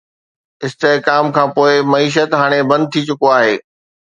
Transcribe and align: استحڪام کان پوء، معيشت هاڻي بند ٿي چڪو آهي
استحڪام 0.65 1.25
کان 1.35 1.47
پوء، 1.55 1.75
معيشت 1.91 2.29
هاڻي 2.39 2.59
بند 2.69 2.85
ٿي 2.91 2.99
چڪو 3.07 3.27
آهي 3.37 3.55